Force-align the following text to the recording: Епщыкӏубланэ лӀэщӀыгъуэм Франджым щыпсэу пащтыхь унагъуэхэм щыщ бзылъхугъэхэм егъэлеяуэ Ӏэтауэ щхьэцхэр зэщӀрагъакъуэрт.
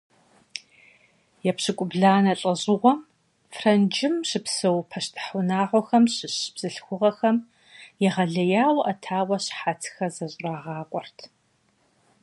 Епщыкӏубланэ 1.49 2.33
лӀэщӀыгъуэм 2.39 2.99
Франджым 3.55 4.15
щыпсэу 4.29 4.79
пащтыхь 4.89 5.31
унагъуэхэм 5.39 6.05
щыщ 6.15 6.35
бзылъхугъэхэм 6.53 7.37
егъэлеяуэ 8.07 8.81
Ӏэтауэ 8.85 9.37
щхьэцхэр 9.45 10.11
зэщӀрагъакъуэрт. 10.15 11.17